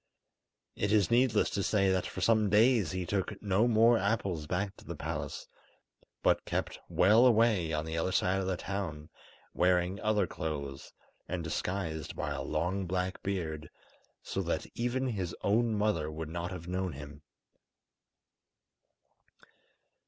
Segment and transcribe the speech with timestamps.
[0.75, 4.75] It is needless to say that for some days he took no more apples back
[4.77, 5.45] to the palace,
[6.23, 9.11] but kept well away on the other side of the town,
[9.53, 10.91] wearing other clothes,
[11.27, 13.69] and disguised by a long black beard,
[14.23, 17.21] so that even his own mother would not have known him.